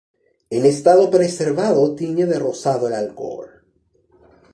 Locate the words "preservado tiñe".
1.15-2.25